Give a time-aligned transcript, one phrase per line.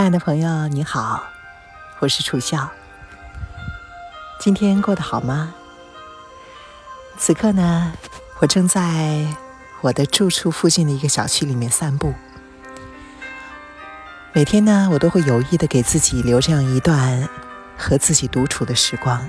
[0.00, 1.24] 亲爱的朋友，你好，
[1.98, 2.70] 我是楚笑。
[4.40, 5.52] 今天过得好吗？
[7.18, 7.92] 此刻呢，
[8.38, 9.26] 我正在
[9.82, 12.14] 我的住处附近的一个小区里面散步。
[14.32, 17.28] 每天呢，我都会有意的给自己留这样一段
[17.76, 19.28] 和自己独处的时光。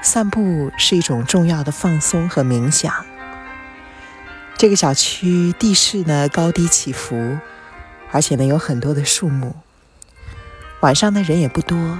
[0.00, 3.04] 散步是一种重要的放松和冥想。
[4.56, 7.36] 这个小区地势呢高低起伏。
[8.16, 9.54] 而且呢，有很多的树木。
[10.80, 11.98] 晚上呢，人也不多，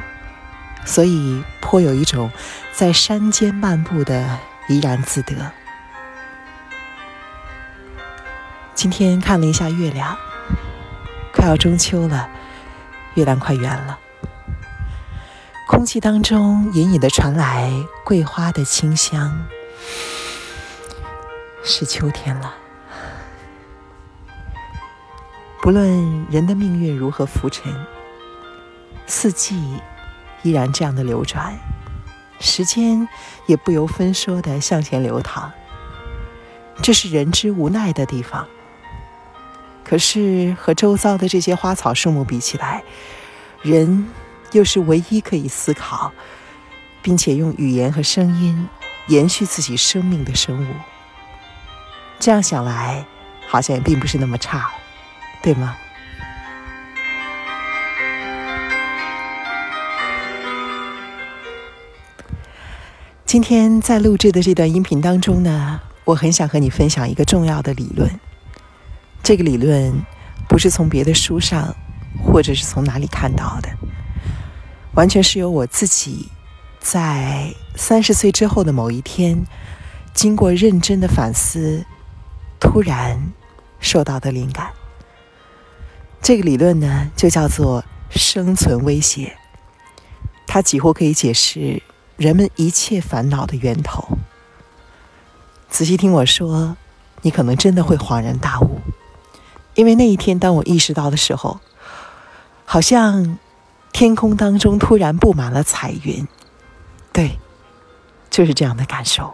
[0.87, 2.31] 所以颇有一种
[2.73, 5.35] 在山间漫步的怡然自得。
[8.75, 10.17] 今天看了一下月亮，
[11.35, 12.31] 快要中秋了，
[13.13, 13.99] 月亮快圆了。
[15.69, 17.71] 空气当中隐隐的传来
[18.07, 19.47] 桂花的清香，
[21.63, 22.55] 是秋天了。
[25.67, 27.75] 不论人的命运如何浮沉，
[29.05, 29.61] 四季
[30.45, 31.59] 依然这样的流转，
[32.39, 33.09] 时间
[33.47, 35.53] 也不由分说的向前流淌。
[36.81, 38.47] 这是人之无奈的地方。
[39.83, 42.85] 可是和周遭的这些花草树木比起来，
[43.61, 44.07] 人
[44.53, 46.13] 又是唯一可以思考，
[47.03, 48.69] 并且用语言和声音
[49.09, 50.75] 延续自己生命的生物。
[52.21, 53.05] 这样想来，
[53.49, 54.71] 好像也并不是那么差。
[55.43, 55.77] 对吗？
[63.25, 68.09] 今天在录制的这段音频当中呢，我很想和你分享一个重要的理论。
[69.23, 69.93] 这个理论
[70.49, 71.75] 不是从别的书上，
[72.23, 73.69] 或者是从哪里看到的，
[74.95, 76.29] 完全是由我自己
[76.79, 79.45] 在三十岁之后的某一天，
[80.15, 81.85] 经过认真的反思，
[82.61, 83.21] 突然
[83.81, 84.71] 受到的灵感。
[86.27, 89.37] 这个理论呢，就叫做生存威胁。
[90.45, 91.81] 它几乎可以解释
[92.17, 94.19] 人们一切烦恼的源头。
[95.69, 96.77] 仔细听我说，
[97.23, 98.81] 你可能真的会恍然大悟。
[99.77, 101.61] 因为那一天，当我意识到的时候，
[102.65, 103.39] 好像
[103.93, 106.27] 天空当中突然布满了彩云。
[107.13, 107.39] 对，
[108.31, 109.33] 就是这样的感受。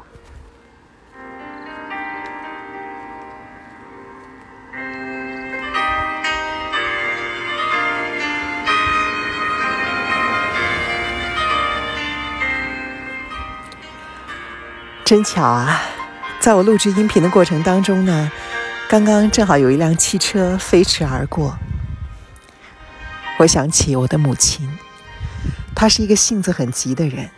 [15.13, 15.79] 真巧啊，
[16.41, 18.33] 在我录制音频的过程当中呢，
[18.89, 21.59] 刚刚正好有一辆汽车飞驰而过。
[23.39, 24.67] 我想起我的母亲，
[25.75, 27.29] 她是一个性子很急的人，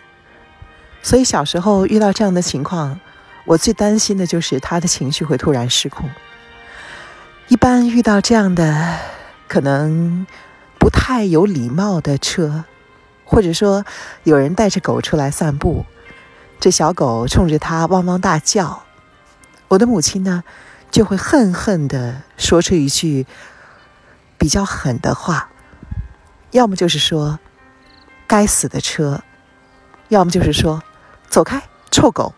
[1.02, 3.00] 所以小时候遇到这样的情况，
[3.44, 6.08] 我最担心的就是她的情绪会突然失控。
[7.48, 9.00] 一般遇到这样的
[9.48, 10.24] 可能
[10.78, 12.66] 不太有礼貌的车，
[13.24, 13.84] 或者说
[14.22, 15.84] 有人带着狗出来散步。
[16.60, 18.84] 这小狗冲着它汪汪大叫，
[19.68, 20.44] 我的母亲呢，
[20.90, 23.26] 就会恨恨地说出一句
[24.38, 25.50] 比较狠的话，
[26.52, 27.38] 要么就是说
[28.26, 29.22] “该死的车”，
[30.08, 30.82] 要么就是说
[31.28, 32.32] “走开，臭狗”。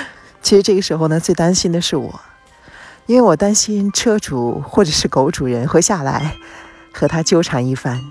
[0.42, 2.20] 其实这个时候呢，最担心的是我，
[3.06, 6.36] 因为我担心车主或者是狗主人会下来
[6.92, 8.04] 和他纠缠一番。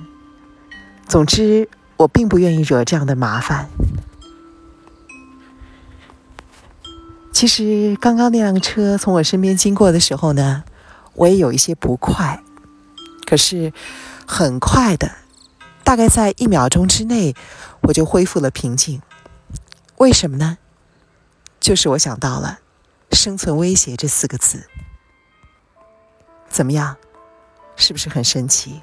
[1.07, 3.69] 总之，我并不愿意惹这样的麻烦。
[7.35, 10.63] 其实刚刚那辆车从我身边经过的时候呢，
[11.15, 12.41] 我也有一些不快。
[13.25, 13.73] 可是
[14.25, 15.11] 很快的，
[15.83, 17.35] 大概在一秒钟之内，
[17.81, 19.01] 我就恢复了平静。
[19.97, 20.57] 为什么呢？
[21.59, 22.59] 就是我想到了
[23.11, 24.69] “生存威胁”这四个字。
[26.47, 26.95] 怎么样？
[27.75, 28.81] 是不是很神奇？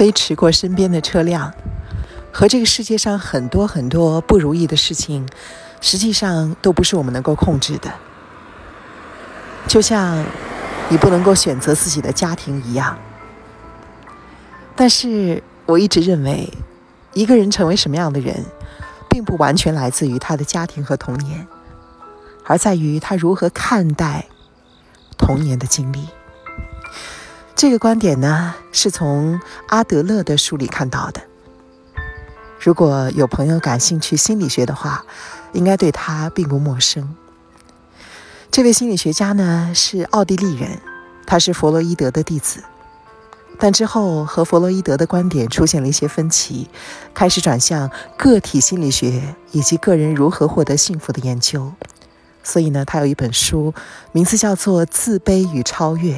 [0.00, 1.52] 飞驰过身边的车辆，
[2.32, 5.28] 和这个世界上很多很多不如意的事情，
[5.82, 7.92] 实际上都不是我们能够控制的。
[9.68, 10.24] 就像
[10.88, 12.96] 你不能够选择自己的家庭一样。
[14.74, 16.50] 但是我一直认为，
[17.12, 18.46] 一个人成为什么样的人，
[19.10, 21.46] 并不完全来自于他的家庭和童年，
[22.46, 24.24] 而在于他如何看待
[25.18, 26.08] 童年的经历。
[27.60, 31.20] 这个观点呢，是从阿德勒的书里看到的。
[32.58, 35.04] 如果有朋友感兴趣心理学的话，
[35.52, 37.14] 应该对他并不陌生。
[38.50, 40.80] 这位心理学家呢是奥地利人，
[41.26, 42.64] 他是弗洛伊德的弟子，
[43.58, 46.66] 但之后和弗洛伊德的观点出现了一些分歧，
[47.12, 51.70] 开始转向个体心理学以及个人如何获得幸福的研究。
[52.42, 53.74] 所以呢，他有一本书，
[54.12, 56.14] 名字叫做《自卑与超越》，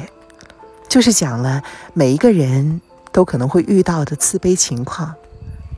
[0.93, 1.63] 就是讲了
[1.95, 2.79] 每一个人
[3.11, 5.15] 都可能会遇到的自卑情况，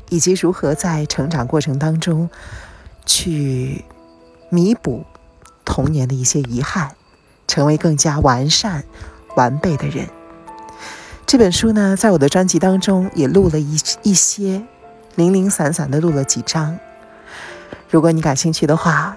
[0.10, 2.30] 以及如何在成长过程当中
[3.06, 3.86] 去
[4.50, 5.06] 弥补。
[5.64, 6.92] 童年的一些遗憾，
[7.48, 8.84] 成为更加完善、
[9.38, 10.06] 完备的人。
[11.26, 14.62] 这本书呢，在我的专辑当中也录了一一些，
[15.16, 16.78] 零零散散的录了几章。
[17.90, 19.16] 如果你感兴趣的话，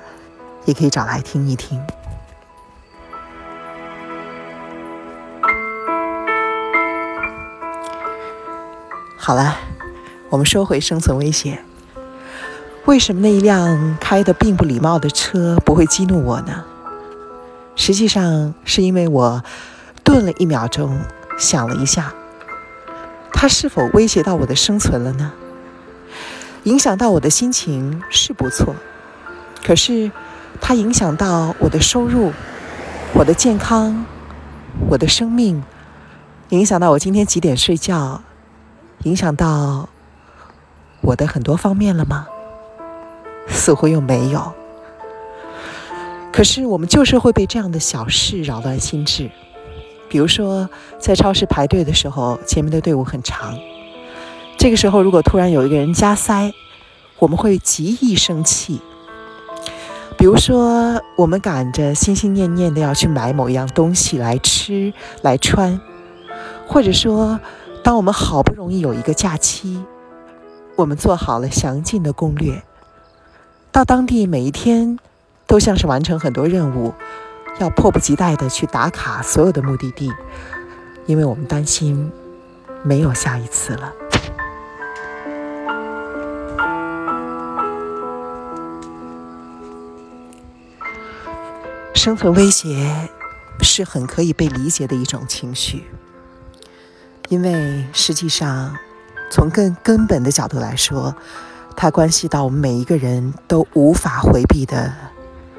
[0.65, 1.85] 也可以找来听一听。
[9.29, 9.59] 好了，
[10.31, 11.59] 我们说回生存威胁。
[12.87, 16.65] 为什么那一辆开的并不礼貌的车不会激怒我呢？
[17.77, 19.45] 实际上是因为我
[20.03, 20.99] 顿了一秒钟，
[21.39, 22.15] 想了一下，
[23.31, 25.31] 它是否威胁到我的生存了呢？
[26.63, 28.75] 影响到我的心情是不错，
[29.63, 30.11] 可是
[30.59, 32.33] 它影响到我的收入、
[33.13, 34.07] 我的健康、
[34.89, 35.63] 我的生命，
[36.49, 38.23] 影响到我今天几点睡觉，
[39.05, 39.89] 影响到
[41.01, 42.27] 我的很多方面了吗？
[43.49, 44.53] 似乎又没有，
[46.31, 49.31] 可是我们就是会被这样的小事扰乱心智。
[50.11, 50.69] 比如说，
[50.99, 53.59] 在超市排队的时候，前面的队伍很长，
[54.59, 56.53] 这个时候如果突然有一个人加塞，
[57.19, 58.81] 我们会极易生气。
[60.19, 64.93] 比如说，我们赶着心心念念的要去买某一样东西来吃、
[65.23, 65.81] 来穿，
[66.67, 67.39] 或者说，
[67.83, 69.83] 当我们好不容易有一个假期，
[70.77, 72.63] 我们做好了详尽的攻略。
[73.73, 74.99] 到当地每一天，
[75.47, 76.93] 都像是完成很多任务，
[77.59, 80.13] 要迫不及待的去打卡所有的目的地，
[81.07, 82.11] 因为我们担心
[82.83, 83.93] 没有下一次了。
[91.95, 93.09] 生存威胁
[93.61, 95.85] 是很可以被理解的一种情绪，
[97.29, 98.77] 因为实际上，
[99.31, 101.15] 从更根本的角度来说。
[101.81, 104.93] 它关系到我们每一个人都无法回避的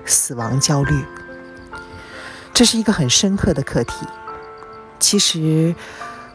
[0.04, 1.02] 死亡焦虑，
[2.54, 4.06] 这是一个很深刻的课题。
[5.00, 5.74] 其实，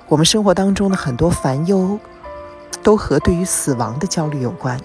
[0.09, 1.99] 我们生活当中的很多烦忧，
[2.83, 4.81] 都和对于死亡的焦虑有关。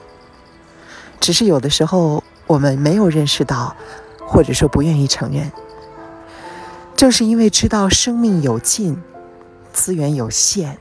[1.21, 3.73] 只是有的时候我们没有认识到，
[4.27, 5.49] 或者说不愿意承认。
[6.97, 9.01] 正是因为知道生命有尽，
[9.79, 10.77] 资源有限，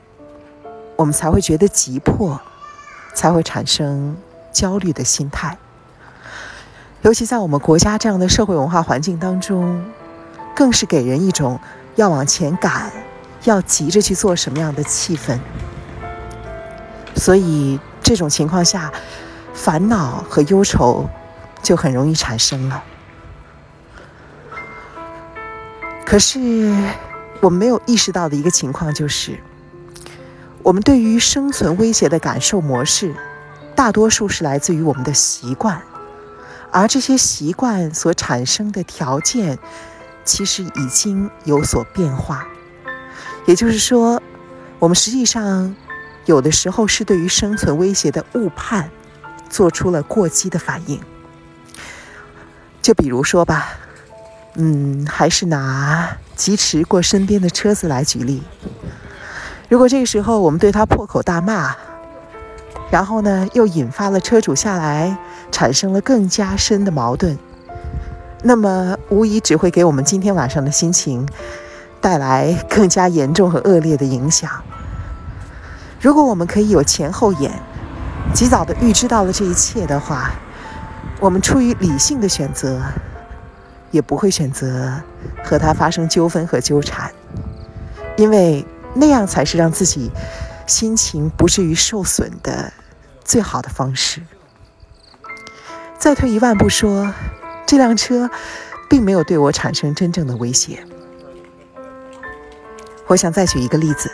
[0.97, 2.41] 我们才会觉得急迫。
[3.15, 4.17] 才会产生
[4.53, 5.59] 焦虑的心态，
[7.03, 9.85] 尤其在我们国家这样的社会文化环境当中，
[10.55, 11.59] 更是给人一种
[11.97, 12.93] 要往前赶、
[13.43, 15.37] 要急着去做什么样的气氛。
[17.17, 18.93] 所以这种情况下，
[19.53, 21.11] 烦恼和忧愁
[21.61, 22.85] 就很容易产生了。
[26.07, 26.39] 可是
[27.41, 29.39] 我们没有意识到的一个情况就是。
[30.65, 33.15] 我们对于生存威胁的感受模式，
[33.75, 35.81] 大多数是来自于我们的习惯，
[36.71, 39.59] 而这些习惯所产生的条件，
[40.25, 42.47] 其实已经有所变化。
[43.47, 44.21] 也就是说，
[44.79, 45.75] 我们实际上
[46.27, 48.91] 有的时候是对于生存威胁的误判，
[49.49, 51.01] 做出了过激的反应。
[52.83, 53.71] 就比如说吧，
[54.57, 58.43] 嗯，还是拿疾驰过身边的车子来举例。
[59.69, 61.75] 如果这个时候我们对他破口大骂，
[62.91, 65.19] 然后呢，又引发了车主下来，
[65.51, 67.37] 产生了更加深的矛盾，
[68.43, 71.29] 那么无疑只会给我们今天晚上的心情
[72.01, 74.51] 带来更加严重和恶劣的影响。
[76.01, 77.53] 如果我们可以有前后眼，
[78.33, 80.31] 及早的预知到了这一切的话，
[81.19, 82.81] 我们出于理性的选择，
[83.91, 85.01] 也不会选择
[85.45, 87.13] 和他发生纠纷和纠缠，
[88.17, 88.65] 因为。
[88.95, 90.11] 那样才是让自己
[90.67, 92.73] 心情不至于受损的
[93.23, 94.23] 最好的方式。
[95.99, 97.13] 再退一万步说，
[97.67, 98.29] 这辆车
[98.89, 100.83] 并没有对我产生真正的威胁。
[103.07, 104.11] 我想再举一个例子：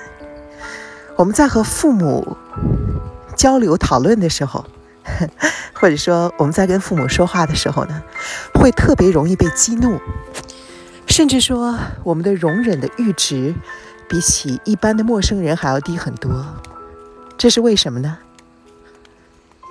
[1.17, 2.37] 我们在和父母
[3.37, 4.67] 交流讨论的时候，
[5.73, 8.03] 或者说我们在跟父母说话的时候呢，
[8.55, 10.01] 会特别容易被激怒，
[11.07, 13.55] 甚至说我们的容忍的阈值。
[14.07, 16.45] 比起一般的陌生人还要低很多，
[17.39, 18.19] 这是为什么呢？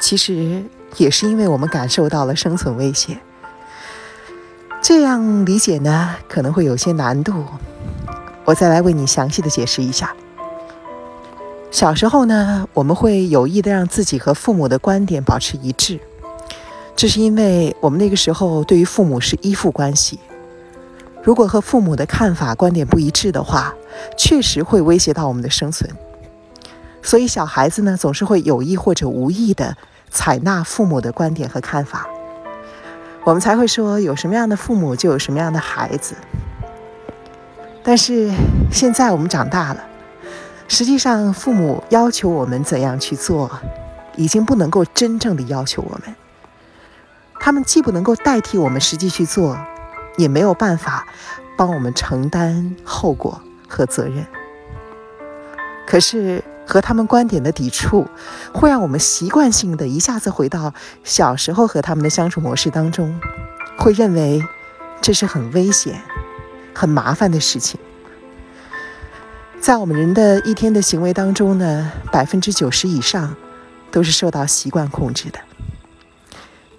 [0.02, 0.64] 其实
[0.98, 3.20] 也是因为我们感受到了生存威胁。
[4.82, 7.46] 这样理解呢，可能会有些难度。
[8.44, 10.14] 我再来为你详细的解释一下。
[11.74, 16.00] 小时候呢，我们会有意的让自己和父母的观点保持一致，
[16.96, 20.20] 这是因为我们那个时候对于父母是依附关系。
[21.24, 23.74] 如果和父母的看法、观点不一致的话，
[24.16, 25.90] 确实会威胁到我们的生存。
[27.02, 29.76] 所以小孩子呢，总是会有意或者无意的
[30.12, 32.08] 采纳父母的观点和看法。
[33.24, 36.14] 我们才会说，有什么样的父母就有什么样的孩子。
[37.82, 38.32] 但是
[38.72, 39.84] 现在我们长大了，
[40.68, 43.60] 实际上父母要求我们怎样去做，
[44.16, 46.16] 已经不能够真正的要求我们。
[47.40, 49.58] 他们既不能够代替我们实际去做，
[50.18, 51.06] 也没有办法
[51.58, 54.26] 帮我们承担后果和责任。
[55.86, 58.08] 可是和他们观点的抵触，
[58.54, 63.20] 会让我们习惯性的一下子回到小时候和他们的相处模式当中，
[63.78, 64.42] 会认为
[65.02, 66.02] 这是很危险、
[66.74, 67.78] 很麻烦的事情。
[69.64, 73.34] 在我们人的一天的行为当中呢，百分之九十以上
[73.92, 75.40] 都是受到习惯控制的。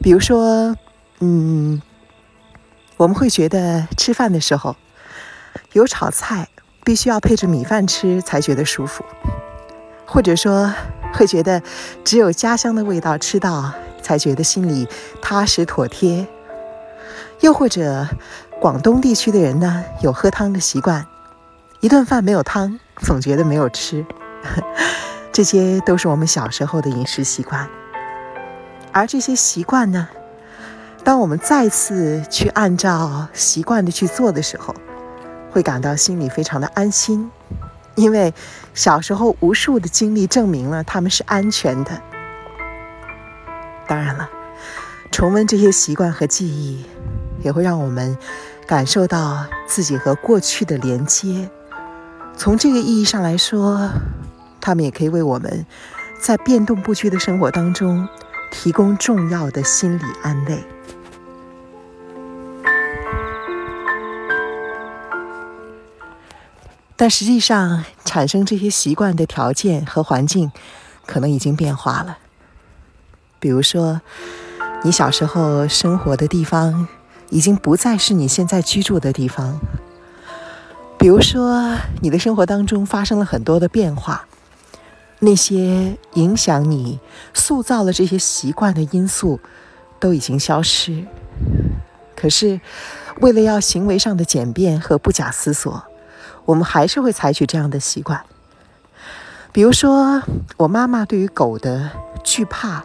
[0.02, 0.76] 比如说，
[1.20, 1.80] 嗯，
[2.98, 4.76] 我们会觉得吃饭的时候
[5.72, 6.46] 有炒菜。
[6.84, 9.02] 必须要配着米饭吃才觉得舒服，
[10.04, 10.70] 或者说
[11.14, 11.62] 会觉得
[12.04, 13.72] 只有家乡的味道吃到
[14.02, 14.86] 才觉得心里
[15.22, 16.26] 踏实妥帖，
[17.40, 18.06] 又或者
[18.60, 21.06] 广东地区的人呢有喝汤的习惯，
[21.84, 24.06] 一顿饭没有汤总觉得没有吃，
[25.30, 27.68] 这些都是我们小时候的饮食习惯，
[28.90, 30.08] 而这些习惯呢，
[31.04, 34.74] 当我们再次去按照习惯的去做的时候。
[35.50, 37.30] 会感到心里非常的安心，
[37.96, 38.32] 因为
[38.72, 41.90] 小时候无数的经历证明了他们是安全的。
[43.86, 44.28] 当然了，
[45.12, 46.86] 重温这些习惯和记忆，
[47.44, 48.16] 也会让我们
[48.66, 51.48] 感受到自己和过去的连接。
[52.36, 53.90] 从这个意义上来说，
[54.60, 55.64] 他们也可以为我们
[56.20, 58.06] 在变动不居的生活当中
[58.50, 60.62] 提供重要的心理安慰。
[66.96, 70.52] 但实际上，产生这些习惯的条件和环境，
[71.06, 72.18] 可能已经变化了。
[73.40, 74.00] 比如说，
[74.84, 76.86] 你小时候生活的地方，
[77.30, 79.58] 已经不再是你现在居住的地方。
[81.04, 84.26] 比如说，你的生活当中发生了很多的变化，
[85.18, 86.98] 那些影响你、
[87.34, 89.38] 塑造了这些习惯的因素，
[90.00, 91.04] 都已经消失。
[92.16, 92.58] 可是，
[93.20, 95.84] 为了要行为上的简便和不假思索。
[96.46, 98.24] 我们还是会采取这样的习惯，
[99.52, 100.22] 比如说，
[100.56, 101.90] 我妈妈对于狗的
[102.22, 102.82] 惧怕，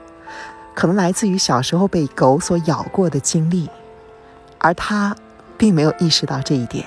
[0.76, 3.70] 可能来自于小时候被狗所咬过的经历，
[4.58, 5.16] 而她
[5.58, 6.86] 并没有意识到这一点。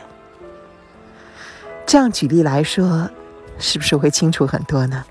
[1.86, 3.10] 这样举例来说，
[3.58, 5.04] 是不是会清楚很多呢？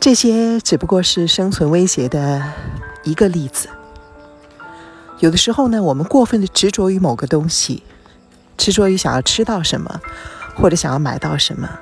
[0.00, 2.52] 这些只不过是生存威胁的。
[3.06, 3.68] 一个例子，
[5.20, 7.84] 有的时候呢，我们过分的执着于某个东西，
[8.56, 10.00] 执着于想要吃到什么，
[10.56, 11.78] 或者想要买到什么，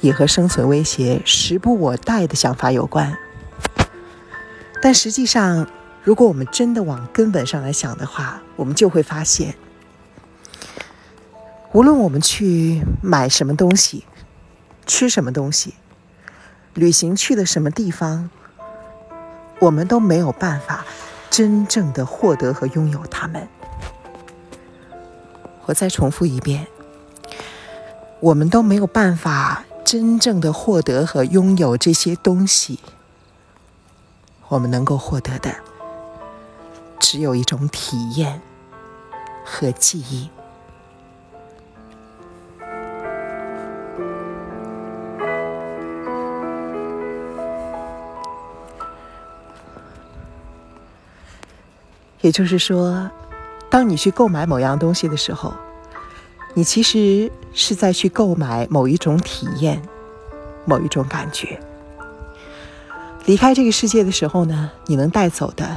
[0.00, 3.14] 也和生存威胁、时不我待的想法有关。
[4.80, 5.68] 但实际上，
[6.04, 9.54] 如果我们真的往根本上来想的话，我们就会发现，
[11.72, 14.04] 无论我们去买什么东西，
[14.86, 15.74] 吃什么东西，
[16.74, 18.28] 旅行去了什么地方。
[19.60, 20.84] 我们都没有办法
[21.30, 23.48] 真正的获得和拥有它们。
[25.64, 26.66] 我再重复一遍，
[28.20, 32.80] 我们都没有办法真正的获得和拥有这些东西。
[34.48, 35.54] 我们能够获得的，
[37.04, 38.40] 只有一种体验
[39.44, 40.30] 和记忆。
[52.22, 53.10] 也就是说，
[53.68, 55.52] 当你去购买某样东西的时候，
[56.54, 59.82] 你其实是在去购买某一种体验、
[60.64, 61.60] 某一种感觉。
[63.26, 65.76] 离开这个世界的时候呢，你能带走的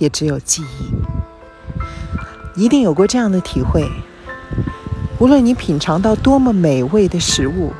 [0.00, 2.60] 也只有记忆。
[2.60, 3.88] 一定有过这样的体会：
[5.20, 7.72] 无论你品尝到多么美味的食物，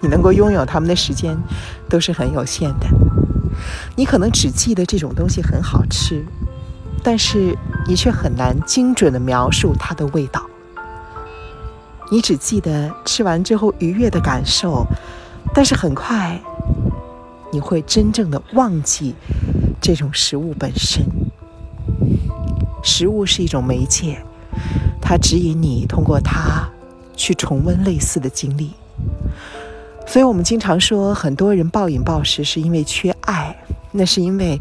[0.00, 1.40] 你能够拥有它们的时间
[1.88, 2.88] 都是很有限的。
[3.94, 6.24] 你可能只记得这种东西很好吃。
[7.04, 10.40] 但是你却很难精准地描述它的味道，
[12.12, 14.86] 你只记得吃完之后愉悦的感受，
[15.52, 16.40] 但是很快
[17.50, 19.16] 你会真正的忘记
[19.80, 21.04] 这种食物本身。
[22.82, 24.18] 食物是一种媒介，
[25.00, 26.68] 它指引你通过它
[27.14, 28.72] 去重温类似的经历。
[30.06, 33.56] 所以我们经常说，很多人暴饮暴食是因为缺爱，
[33.92, 34.60] 那是因为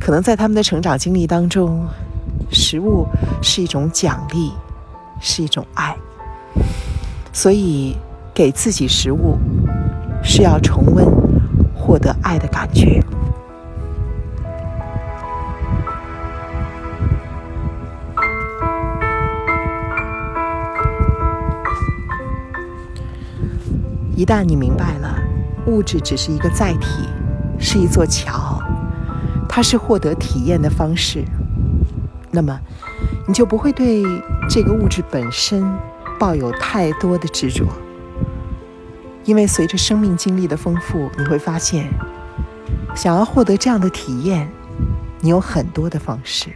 [0.00, 1.86] 可能在他们的成长经历当中，
[2.50, 3.06] 食物
[3.42, 4.52] 是一种奖励，
[5.20, 5.94] 是一种爱。
[7.32, 7.96] 所以
[8.32, 9.36] 给自己食物
[10.22, 11.04] 是要重温
[11.74, 13.02] 获得爱的感觉。
[24.18, 25.16] 一旦你明白了，
[25.68, 27.08] 物质只是一个载体，
[27.56, 28.60] 是一座桥，
[29.48, 31.24] 它是获得体验的方式，
[32.32, 32.58] 那么
[33.28, 34.02] 你就不会对
[34.50, 35.72] 这个物质本身
[36.18, 37.64] 抱有太多的执着。
[39.22, 41.88] 因为随着生命经历的丰富，你会发现，
[42.96, 44.50] 想要获得这样的体验，
[45.20, 46.50] 你有很多的方式，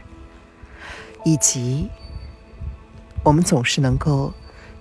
[1.25, 1.89] 以及
[3.23, 4.33] 我们总是能够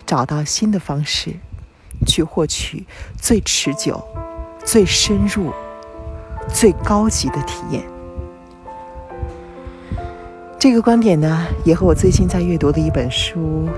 [0.03, 1.35] 找到新的方式。
[2.05, 2.85] 去获取
[3.19, 4.01] 最持久、
[4.63, 5.51] 最深入、
[6.47, 7.83] 最高级的体验。
[10.59, 13.67] 这个观点呢，也和我最近在阅读的一本书《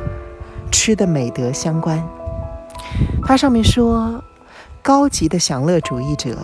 [0.70, 2.02] 吃的美德》相关。
[3.26, 4.22] 它上面说，
[4.82, 6.38] 高级的享乐主义者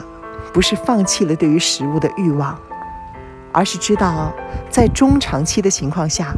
[0.53, 2.57] 不是放弃了对于食物的欲望，
[3.51, 4.31] 而是知道
[4.69, 6.33] 在中长期的情况下，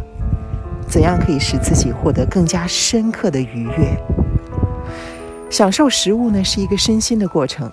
[0.87, 3.95] 怎样可以使自己获得更加深刻的愉悦。
[5.51, 7.69] 享受食物呢是一个身心的过程。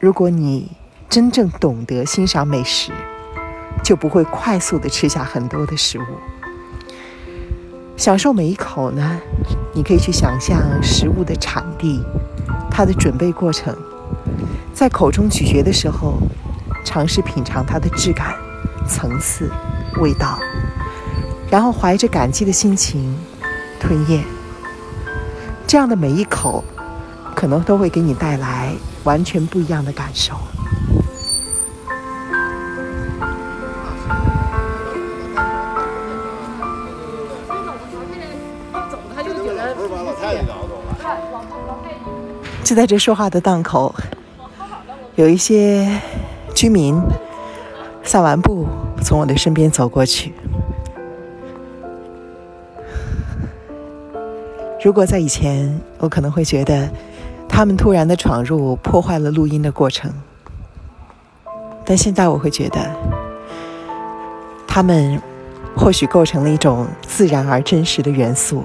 [0.00, 0.72] 如果你
[1.10, 2.90] 真正懂得欣赏美食，
[3.82, 6.04] 就不会快速的吃下很多的食物。
[7.98, 9.20] 享受每一口呢，
[9.74, 12.02] 你可以去想象食物的产地，
[12.70, 13.76] 它的准备过程，
[14.72, 16.14] 在口中咀嚼的时候，
[16.82, 18.34] 尝试品尝它的质感、
[18.88, 19.52] 层次、
[20.00, 20.38] 味道，
[21.50, 23.14] 然后怀着感激的心情
[23.78, 24.24] 吞咽。
[25.74, 26.62] 这样的每一口，
[27.34, 30.36] 可能都会给你带来完全不一样的感受。
[42.62, 43.92] 就在这说话的档口，
[45.16, 45.90] 有一些
[46.54, 47.02] 居民
[48.04, 48.64] 散完步，
[49.02, 50.32] 从我的身边走过去。
[54.84, 56.86] 如果在以前，我可能会觉得
[57.48, 60.12] 他们突然的闯入破坏了录音的过程，
[61.86, 62.78] 但现在我会觉得
[64.66, 65.18] 他们
[65.74, 68.62] 或许构成了一种自然而真实的元素。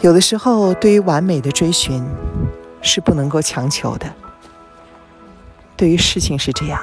[0.00, 2.02] 有的时候，对于完美的追寻
[2.80, 4.06] 是不能够强求的。
[5.76, 6.80] 对于事情是这样，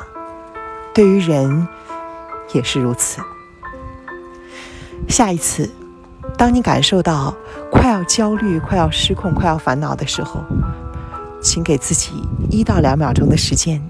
[0.94, 1.68] 对于人
[2.54, 3.24] 也是如此。
[5.10, 5.68] 下一次。
[6.38, 7.34] 当你感受到
[7.72, 10.44] 快要焦虑、快要失控、快要烦恼的时候，
[11.42, 12.12] 请给自己
[12.50, 13.82] 一到两秒钟的时间，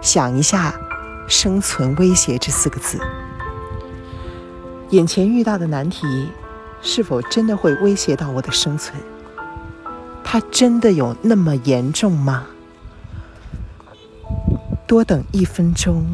[0.00, 0.74] 想一下
[1.28, 2.98] “生存威胁”这四个字。
[4.90, 6.28] 眼前遇到的难题，
[6.80, 8.94] 是否真的会威胁到我的生存？
[10.24, 12.46] 它真的有那么严重吗？
[14.86, 16.06] 多等一分钟，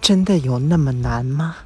[0.00, 1.56] 真的有那么难吗？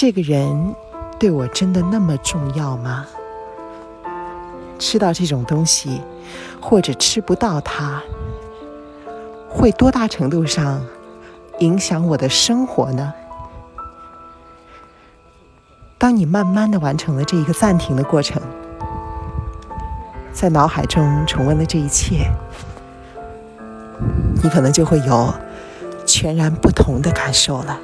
[0.00, 0.74] 这个人
[1.18, 3.04] 对我真的那么重要吗？
[4.78, 6.00] 吃到这种东西，
[6.58, 8.02] 或者吃不到它，
[9.46, 10.82] 会多大程度上
[11.58, 13.12] 影响我的生活呢？
[15.98, 18.40] 当你慢慢的完成了这一个暂停的过程，
[20.32, 22.32] 在脑海中重温了这一切，
[24.42, 25.34] 你可能就会有
[26.06, 27.78] 全然不同的感受了。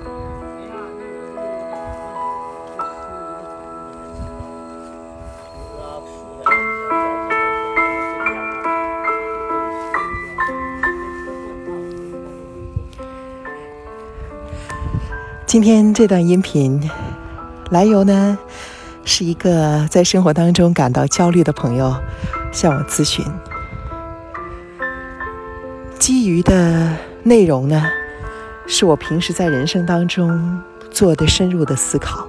[15.57, 16.79] 今天这段音频
[17.71, 18.37] 来由呢，
[19.07, 21.97] 是一个在生活当中感到焦虑的朋友
[22.53, 23.25] 向我咨询。
[25.99, 27.89] 基于的内容呢，
[28.67, 32.29] 是我平时在人生当中做的深入的思考。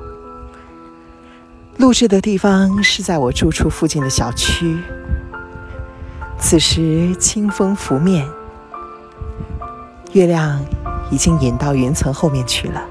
[1.76, 4.78] 录制的地方是在我住处附近的小区。
[6.40, 8.26] 此时清风拂面，
[10.14, 10.66] 月亮
[11.12, 12.82] 已经隐到云层后面去了。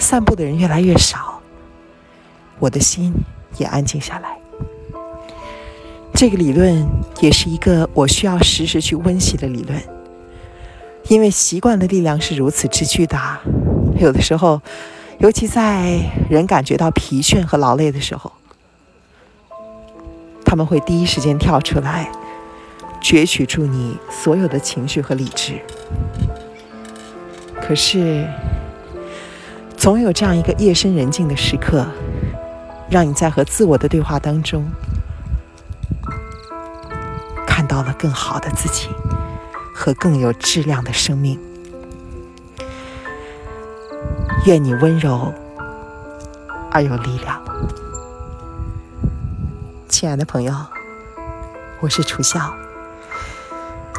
[0.00, 1.40] 散步的人越来越少，
[2.58, 3.14] 我的心
[3.58, 4.36] 也安静下来。
[6.14, 6.84] 这个理论
[7.20, 9.80] 也是一个我需要时时去温习的理论，
[11.08, 13.38] 因为习惯的力量是如此之巨大。
[13.98, 14.60] 有的时候，
[15.18, 18.32] 尤其在人感觉到疲倦和劳累的时候，
[20.44, 22.10] 他们会第一时间跳出来，
[23.02, 25.60] 攫取住你所有的情绪和理智。
[27.62, 28.26] 可是，
[29.80, 31.86] 总有这样一个夜深人静的时刻，
[32.90, 34.70] 让你在和自我的对话当中。
[37.46, 38.90] 看到了更好的自己
[39.74, 41.40] 和更有质量的生命。
[44.44, 45.32] 愿你温柔
[46.70, 47.42] 而有力量，
[49.88, 50.54] 亲爱的朋友，
[51.80, 52.52] 我是楚笑。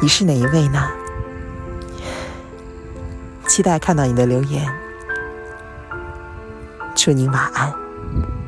[0.00, 0.88] 你是哪一位呢？
[3.48, 4.72] 期待看到你的留言。
[7.02, 8.41] 祝您晚安。